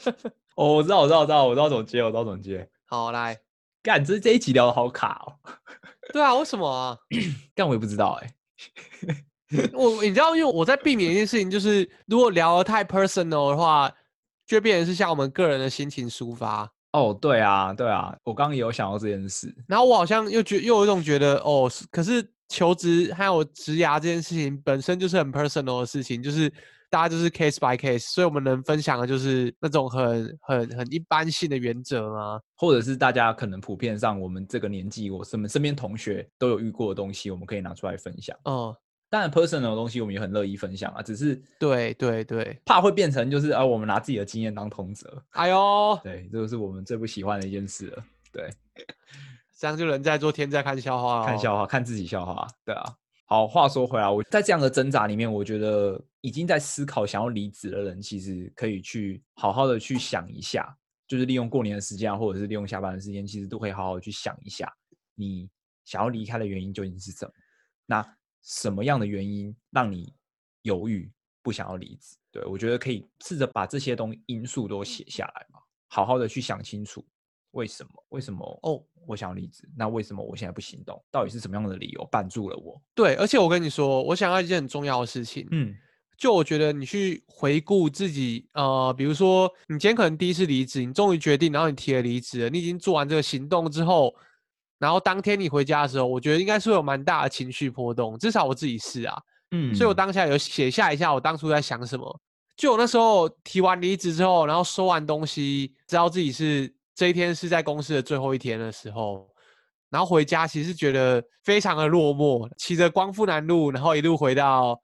[0.57, 2.67] 哦，我知道，我知道，我知道，我知道怎么接，我知道怎么接。
[2.87, 3.39] 好，来，
[3.83, 5.53] 干，这这一集聊的好卡哦。
[6.11, 6.99] 对啊，为什么啊？
[7.55, 8.35] 干，我也不知道哎、欸。
[9.73, 13.90] 我你知道，因为我在避免一件事情，就是如果聊得太 personal 的话，
[14.47, 16.71] 就会变成是像我们个人的心情抒发。
[16.92, 19.55] 哦，对啊，对啊，我刚刚也有想到这件事。
[19.66, 26.51] 然后我好像又觉又有一种觉得，哦，可是求职还有职涯这件事情本身就是很 personal 的事情，就是
[26.90, 32.40] 大家就是 case by case，所以我们能分享的就是那种很很很一般性的原则吗？
[32.57, 38.37] 或者是大家可能普遍上我们这个年纪，我什么身边同学都有遇过的东西，我们可以拿出来分享。
[38.44, 38.74] 嗯。
[39.11, 45.11] 当然，personal 的东西我们也很乐意分享啊，只是对对对，怕会变成就是啊，我们拿自己的经验当通则。
[45.31, 48.05] 哎呦，对，这个是我们最不喜欢的一件事了。
[48.31, 48.51] 对，
[49.59, 52.46] 这样就人在做天在看笑话，看笑话，看自己笑话。
[52.66, 52.85] 对啊，
[53.24, 55.98] 好，话说回来，我在这样的挣扎里面，我觉得
[56.29, 64.71] 已经在思考想要离职的人，其实可以去好好的去想一下，就是利用过年的时间，或者是利用下班的时间，其实都可以好好去想一下，
[65.14, 65.49] 你
[65.85, 67.33] 想要离开的原因究竟是什么。
[67.87, 68.14] 那。
[68.41, 70.14] 什么样的原因让你
[70.62, 71.12] 犹豫
[71.43, 72.17] 不想要离职？
[72.31, 77.05] 对，我觉得可以试着把这些东因素都写下来嘛，好好的去想清楚
[77.51, 77.91] 为什么？
[78.11, 78.83] 为什么哦？
[79.07, 81.05] 我想要离职，那为什么我现在不行动？
[81.11, 82.81] 到底是什么样的理由绊住了我？
[82.95, 85.75] 对，而且我跟你说，我想要一件很重要的事情，嗯，
[86.19, 94.15] 就我觉得你去回顾自己，呃，比如说你今天可能第一次离职，你终于决定，然后你提了离职了，你已经做完这个行动之后。
[94.81, 99.17] 然后当天你回家的时候，我觉得应该是会有蛮大的情绪波动，至少我自己是啊，
[99.51, 102.21] 嗯，所以我当下有写下一下我当初在想什么。
[102.57, 109.29] 就我那时候提完离职之后，然后收完东西，知道自己是这一天是在公司的最后一天的时候，
[109.91, 114.81] 然后回家其实觉得非常的落寞，骑着光复南路，然后一路回到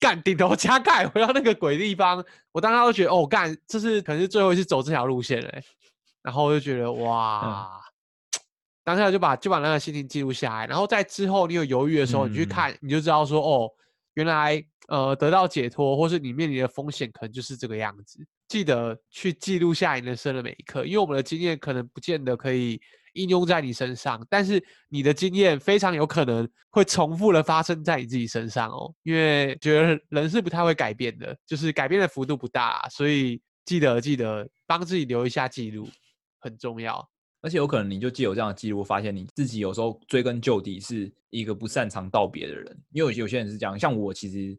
[0.00, 5.52] 干顶头加盖，回到那个鬼地方，我当时都觉得哦干，这是可能是最后一次走这条路线了，
[6.22, 7.70] 然后我就觉得哇。
[7.76, 7.80] 嗯
[8.82, 13.70] 当下就把就把那个心情记录下来，然后在之后你有犹豫的时候，你去看你就知道说哦，
[14.14, 18.18] 原来呃得到解脱，或是你面临的风险可能就是这个样子。
[18.48, 22.80] 记得去记录下你人生的每一刻，因为我们的经验可能不见得可以
[23.14, 28.94] 应用在你身上，但是你的经验非常有可能会重复的发生在你自己身上哦。
[29.02, 35.88] 因为觉得人是不太会改变的，就是改变的幅度不大，所以记得记得帮自己留一下记录
[36.40, 37.08] 很重要。
[37.42, 42.78] 而且有可能你就既有这样的记录，发现你自己有时候追根究底是一个不擅长道别的人。
[42.92, 44.54] 因为有些人是这样，像我其实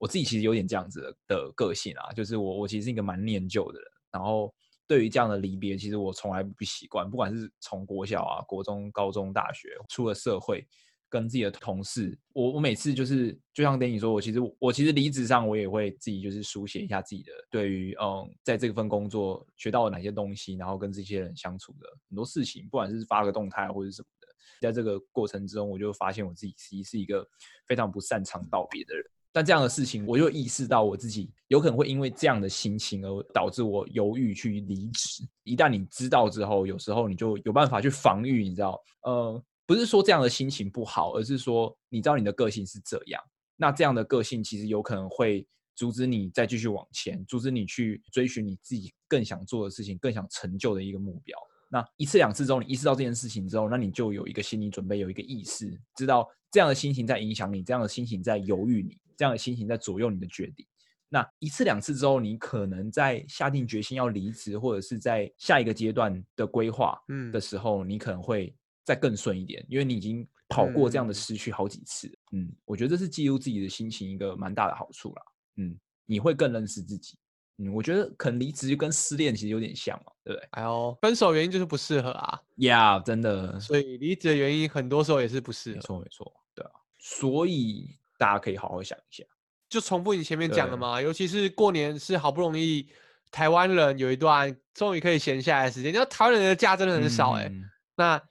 [0.00, 3.88] 我自己其实有点这样子的个性啊，就是我我其实是一个蛮念旧的人。
[4.10, 4.50] 然后
[4.92, 10.66] 对于这样的离别，其实我从来不习惯，不管是从国小啊、国中、高中、大学，出了社会。
[11.08, 24.28] 跟自己的同事，我我每次就是就像 Danny 说，我其实我其实离职上我也会自己就是书写一下自己的对于嗯，在这份工作学到了哪些东西，然后跟这些人相处的很多事情，不管是发个动态或者什么的，
[24.62, 27.28] 在这个过程之中，我就发现我自己其实是一个
[27.66, 29.04] 非常不擅长道别的人。
[29.32, 35.24] 但这样的事情，我就意识到我自己有可能会因为这样的心情而导致我犹豫去离职。
[35.44, 39.42] 一旦你知道之后，有时候你就有办法去防御，你知道，呃。
[39.64, 43.22] 不是说这样的心情不好，而是说你知道你的个性是这样，
[43.56, 51.38] 那这样的个性其实有可能会阻止你再继续往前，阻止你去追寻你自己更想做的事情、更想成就的一个目标。
[51.70, 60.66] 那一次两次之后，你意识到这件事情之后，那你就有一个心理准备，有一个意识，知道这样的心情在影响你，这样的心情在犹豫你，这样的心情在左右你的决定。
[61.08, 66.98] 那一次两次之后，你可能在下定决心要离职，或者是在下一个阶段的规划
[67.32, 68.54] 的时候，嗯，你可能会。
[68.84, 72.08] 再更顺一点，因为你已经跑过这样的失去好几次。
[72.32, 75.22] 嗯，嗯，我觉得这是记录自己的心情一个蛮大的好处啦。
[75.58, 77.16] 嗯，你会更认识自己。
[77.58, 80.48] 嗯，我觉得可能离职就跟失恋其实有点像嘛，对不对？
[80.50, 82.40] 哎呦，分手原因就是不适合啊。
[82.56, 83.60] 呀，yeah，真的。
[83.60, 85.76] 所以离职的原因很多时候也是不适合。
[85.76, 86.32] 没错，没错。
[86.52, 89.24] 对啊，所以大家可以好好想一下。
[89.68, 92.88] 就重复你前面讲的嘛，尤其是过年是好不容易
[93.32, 97.64] 台湾人有一段终于可以闲下来的时间，你知道台湾人的假真的很少哎，欸嗯。
[97.96, 98.22] 那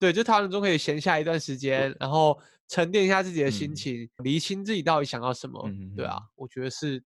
[0.00, 2.36] 对，就台湾人中可以闲下一段时间，然后
[2.68, 5.62] 沉淀一下自己的心情，嗯、厘清自己到底想要什么。
[5.68, 7.00] 嗯、对啊，我觉得是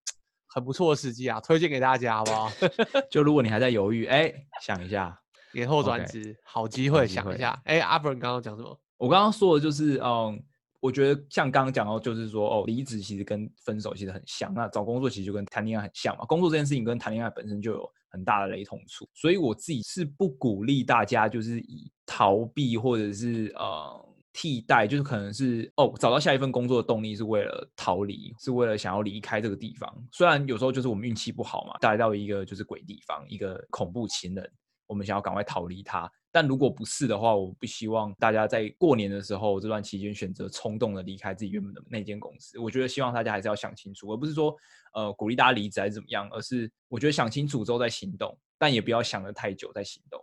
[0.46, 2.50] 很不错的时机啊，推荐给大家，好不好？
[3.10, 5.20] 就如果你还在犹豫，哎，想一下，
[5.52, 7.60] 年后转职，好机会，想一下。
[7.64, 8.80] 哎，阿伯，你刚刚讲什么？
[8.96, 10.42] 我刚刚说的就是，嗯，
[10.80, 16.24] 我觉得像刚刚讲到，就是说，哦，离职其实跟分手其实很像，那找工作其实就跟谈恋爱很像嘛。
[16.26, 29.92] 工作这件事情跟谈恋爱本身就有很大的雷同处，所以我自己是不鼓励大家就是以逃避或者是呃替代，就是可能是哦找到下一份工作的动力是为了逃离，是为了想要离开这个地方。
[30.12, 34.50] 虽然有时候就是我们运气不好嘛，来到一个就是鬼地方，一个恐怖情人，
[34.86, 36.10] 我们想要赶快逃离它。
[36.36, 42.58] 但如果不是的话，我不希望大家在过年的时候这段期间选择冲动的离开自己原本的那间公司。
[42.58, 44.54] 我觉得希望大家还是要想清楚，而不是说
[44.92, 50.22] 呃鼓励大家离职还是怎么样，而是我觉得想清楚之后再行动，但也不要想得太久再行动，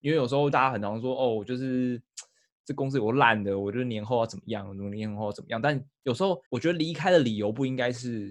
[0.00, 2.00] 因为有时候大家很常说哦，我就是
[2.64, 5.60] 这公司有烂的，我觉得年后要怎么样，年后要怎么样。
[5.60, 8.28] 但有时候我觉得离开的理由不应该是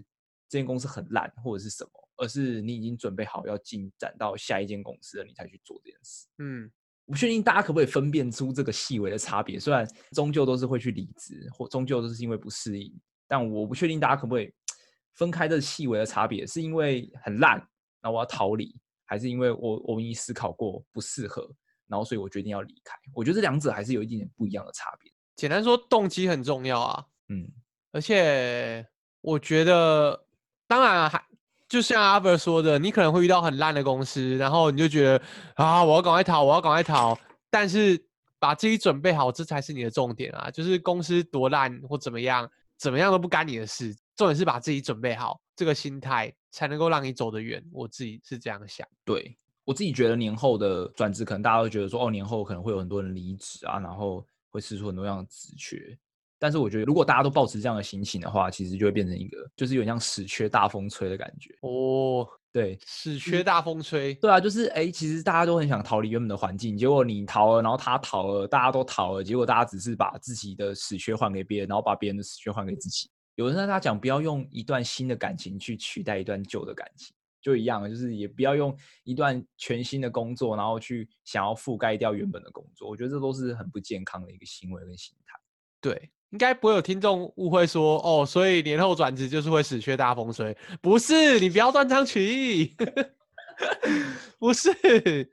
[0.47, 1.91] 这间公司很烂或者是什么。
[2.19, 6.25] 而是你已经准备好要进展到下一间公司了，你才去做这件事。
[6.39, 6.71] 嗯，
[7.07, 9.59] 不确定大家可不可以分辨出这个细微的差别。
[9.59, 12.93] 虽然终究都是会去离职，或终究都是因为不适应，
[13.27, 14.53] 但我不确定大家可不可以
[15.15, 17.55] 分开这细微的差别，是因为很烂，
[18.01, 21.49] 然后我要逃离，还是因为我我已经思考过不适合，
[21.87, 22.95] 然后所以我决定要离开。
[23.13, 25.11] 我觉得这两者还是有一点点不一样的差别。
[25.35, 27.05] 简单说，动机很重要啊。
[27.29, 27.49] 嗯，
[27.91, 28.85] 而且
[29.21, 30.25] 我觉得，
[30.67, 31.23] 当然还。
[31.67, 35.21] 就像阿伯说的，你可能会遇到很烂的公司，然后你就觉得
[35.55, 37.17] 啊，我要赶快逃，我要赶快逃。
[37.49, 38.01] 但是
[38.39, 40.49] 把自己准备好，这才是你的重点啊！
[40.51, 43.95] 就是公司多烂或怎么样，怎么样都不干你的事。
[44.15, 47.63] 重点是把自己准备好，这个心态才能够让你走得远。
[47.71, 48.87] 我自己是这样想。
[49.03, 55.97] 对，我自己觉得年后的转职，可能大家都觉得说，哦，年后可能会有很多人离职啊，然后会释出很多样的职缺。
[56.39, 62.27] 但是我觉得，如果大家都保持这样的心情的话，其实就会变成一个，就是有点像死缺大风吹的感觉哦。
[62.51, 64.15] 对，死缺大风吹。
[64.15, 73.09] 对啊，就是哎、欸，其实大家都很想逃离原本的环境，结果你逃了，然后他逃了，大家都逃了，结果大家只是把自己的死缺还给别人，然后把别人的死缺还给自己。
[73.35, 82.89] 有人跟他讲，不要用一段新的感情去取代一段旧的感情，就一样，就是也不要用一段全新的工作，然后去想要覆盖掉原本的工作。
[82.89, 85.39] 我觉得这都是很不健康的一个行为跟心态。
[85.79, 86.09] 对。
[86.31, 92.75] 应该不会有听众误会说哦，所以年后转职就是会死缺大风吹，不是，你不要断章取义，
[94.37, 94.69] 不是，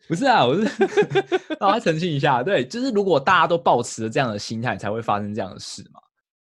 [0.08, 0.62] 不是啊，我是
[1.60, 6.00] 让他澄清一下，对，就是如果大家都抱持了这样的心态，才会发生这样的事嘛，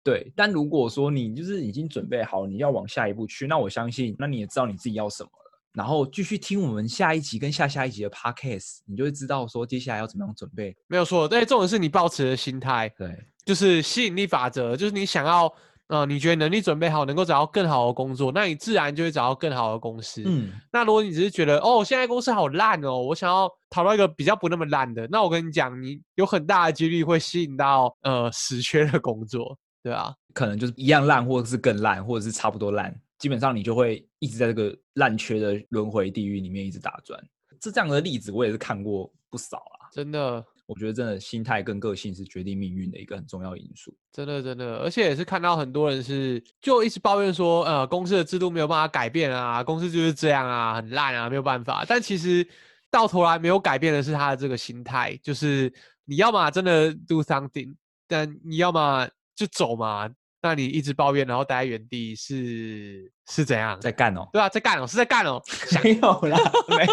[0.02, 0.32] 对。
[0.34, 10.74] 但如果说你就是已经准备好你要往下一步去，那我相信，那你也知道你自己要什么了，然后继续听我们下一集跟下下一集的 podcast，你就会知道说接下来要怎么样准备。
[10.88, 13.14] 没有错，对，重点是你抱持的心态，对。
[13.50, 15.52] 就是吸引力法则，就是你想要，
[15.88, 20.22] 呃，你觉得能力准备好，能够找到更好的工作，那你自然就会找到更好的公司。
[20.24, 37.20] 嗯，那如果你只是觉得，哦，现在公司好烂哦，我想要逃到一个比较不那么烂的，那我跟你讲，你有很大的几率会吸引到呃死缺的工作，对啊，可能就是一样烂，或者是更烂，或者是差不多烂，基本上你就会一直在这个烂缺的轮回地狱里面一直打转。
[37.60, 40.46] 这这样的例子我也是看过不少啊，真的。
[40.70, 43.92] 我觉得真的心态跟个性是决定命运的一个很重要因素。
[44.12, 51.84] 真的，真的，而且也是看到很多人是就一直抱怨说，呃，公司的制度没有办法改变啊，公司就是这样啊，很烂啊，没有办法。
[51.88, 52.46] 但其实
[52.88, 55.72] 到头来没有改变的是他的这个心态，就是
[56.04, 57.74] 你要么真的 do something，
[58.06, 60.08] 但你要么就走嘛。
[60.42, 63.78] 那你一直抱怨，然后待在原地是是怎样？
[63.78, 64.26] 在干哦？
[64.32, 65.38] 对啊，在干哦，是在干哦。
[65.84, 66.86] 没有啦，没，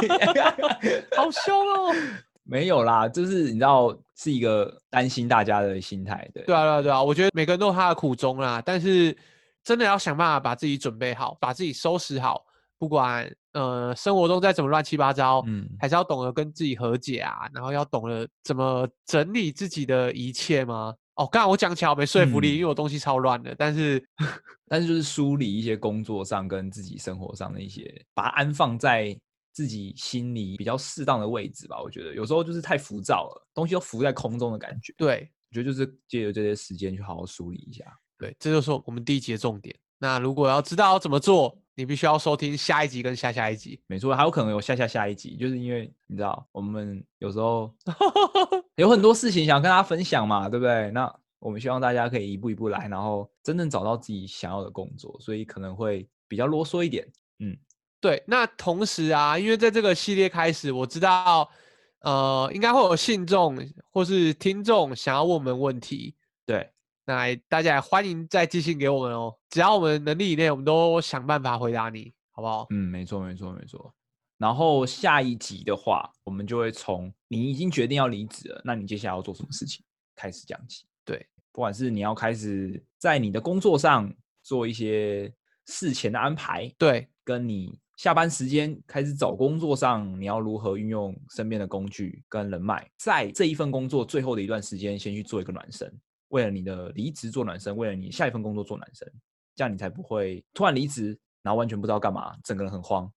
[1.15, 1.95] 好凶哦。
[2.49, 6.43] 没有啦，就是你知道是一个担心大家的心态，对。
[6.45, 9.15] 对啊，对啊，对啊，我觉得每个人都有他的苦衷啦，但是
[9.63, 12.45] 真的要想办法把自己准备好，把自己收拾好，
[12.79, 20.95] 不管呃生活中再怎么乱七八糟，嗯，还是要懂得跟自己和解啊，然后要懂得怎么整理自己的一切吗？
[21.15, 24.01] 哦，刚才我讲起来没说服力，嗯，因为我东西超乱的，但是
[24.69, 29.17] 但是就是梳理一些工作上跟自己生活上的一些，把它安放在。
[29.57, 34.93] 自己心里比较适当的位置吧，我觉得有时候就是太浮躁了，东西都浮在空中的感觉。
[34.95, 37.83] 对，我觉得就是借由这些时间去好好梳理一下。
[38.19, 39.75] 对，这就是我们第一集的重点。
[39.97, 43.81] 那如果要知道要怎么做，你必须要收听下一集跟下下一集。
[43.87, 47.73] 没错，还有可能有下下下一集，就是因为你知道，我们有时候
[48.77, 50.91] 有很多事情想跟大家分享嘛，对不对？
[50.91, 57.57] 那我们希望大家可以一步一步来，然后真正找到自己想要的工作，所以可能会比较啰嗦一点，嗯。
[57.99, 61.49] 对，那同时啊，因为在这个系列开始，我知道，
[62.01, 63.57] 呃，应该会有信众
[63.91, 66.15] 或是听众想要问我们问题。
[66.45, 66.71] 对，
[67.05, 72.67] 那大家也欢迎再寄信给我们哦，只要我们能力以内，我们都想办法回答你，好不好？
[72.69, 73.91] 嗯，没错，没错，没错。
[74.37, 79.83] 然后下一集的话，我们就会从你已经决定要离职了，那你接下来要做什么事情
[80.15, 80.85] 开始讲起。
[81.03, 85.33] 对，不管是你要开始在你的工作上做一些
[85.65, 87.75] 事前的安排，对，跟你。
[87.97, 95.91] 下班时间开始找工作上，你要如何运用身边的工具跟人脉，在这一份工作最后的一段时间，先去做一个暖身，
[96.27, 99.11] 为了你的离职做暖身，为了你下一份工作做暖身，
[99.55, 103.11] 这样你才不会突然离职，然后完全不知道干嘛，整个人很慌，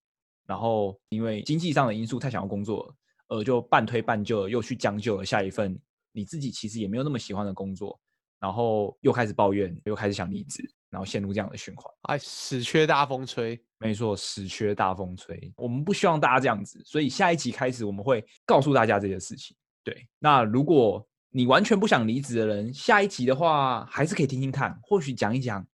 [0.47, 2.91] 然后因为经济上的因素太想要工作，
[3.29, 5.79] 而就半推半就又去将就了下一份
[6.13, 8.01] 你自己其实也没有那么喜欢的工作，
[8.39, 11.95] 然后又开始抱怨，又开始想离职，然后陷入这样的循环。
[12.03, 15.53] 哎，死缺大风吹，没错，死缺大风吹。
[15.57, 19.57] 我们不希望大家这样子，所以下一集开始我们会告诉大家这些事情。
[19.83, 25.67] 对，那如果你完全不想离职的人，下一集的话还是可以听听看，或许讲一讲，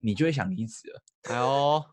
[0.00, 1.02] 你就会想离职了。
[1.30, 1.84] 哎呦，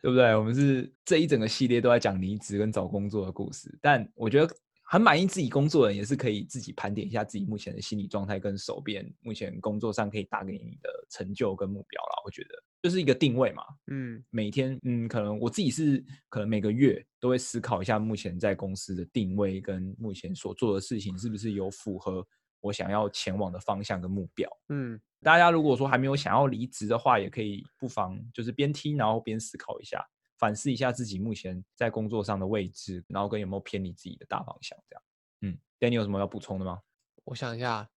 [0.00, 0.36] 对不对？
[0.36, 4.54] 我们是这一整个系列都在讲离职跟找工作的故事，但我觉得
[4.90, 12.22] 很满意自己工作的人，也是可以自己盘点一下自己目前的心理状态跟手边目前工作上可以带给你的成就跟目标啦。
[12.24, 12.50] 我觉得
[12.82, 13.62] 就是一个定位嘛。
[13.88, 22.26] 嗯，每天嗯，可能我自己是可能每个月都会思考一下目前在公司的定位跟目前所做的事情是不是有符合
[22.60, 24.48] 我想要前往的方向跟目标。
[24.70, 24.98] 嗯。
[25.20, 30.02] 大家如果说还没有想要离职的话，也可以不妨就是边听，然后边思考一下，
[30.38, 35.02] 反思一下自己目前在工作上的位置，然后跟有没有偏离自己的大方向这样。
[35.42, 36.80] 嗯，Danny 有什么要补充的吗？
[37.24, 37.88] 我想一下，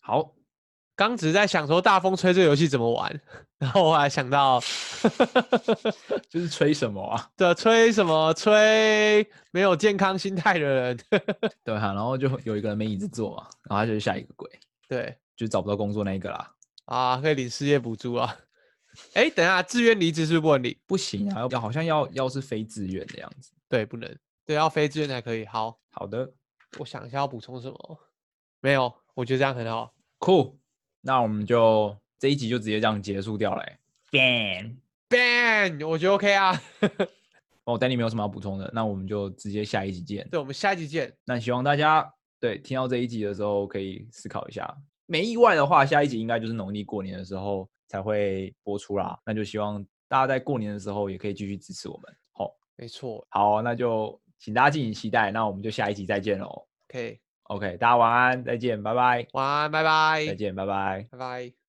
[0.00, 0.34] 好，
[0.96, 3.20] 刚只是在想说大风吹这个游戏怎么玩，
[3.58, 4.60] 然后我还想到，
[6.28, 7.30] 就是吹什么啊？
[7.36, 8.34] 对，吹什么？
[8.34, 10.98] 吹没有健康心态的人。
[11.62, 14.50] 对哈，然后就有一个人没椅子坐嘛，然后他就是下一个鬼。
[14.88, 16.52] 对，就找不到工作那一个啦。
[16.86, 18.36] 啊，可以领失业补助啊！
[19.14, 20.76] 哎，等一下，自愿离职是不是不能领？
[20.86, 23.52] 不行啊，要好像要要是非自愿的样子。
[23.68, 25.46] 对，不能，对，要非自愿才可以。
[25.46, 26.32] 好好的，
[26.78, 27.98] 我想一下要补充什么？
[28.60, 29.94] 没有，我觉得这样很好。
[30.18, 30.56] Cool，
[31.00, 33.64] 那我们就这一集就直接这样结束掉了。
[34.10, 34.76] Ban
[35.08, 36.62] ban，我觉得 OK 啊。
[37.64, 40.28] 哦，Danny 没有什么要补充的，那我们就直接下一集见。
[40.30, 41.16] 对，我们下一集见。
[41.24, 44.76] 那希望大家对听到这一集的时候可以思考一下。
[45.06, 49.18] 没意外的话，下一集应该就是农历过年的时候才会播出啦。
[49.26, 52.16] 那就希望大家在过年的时候也可以继续支持我们。
[52.32, 53.22] 好，没错。
[53.28, 55.30] 好，那就请大家敬请期待。
[55.30, 56.66] 那我们就下一集再见喽。
[56.88, 59.26] OK，OK，大家晚安，再见，拜拜。
[59.32, 60.24] 晚安，拜拜。
[60.26, 61.61] 再见，拜拜，拜拜。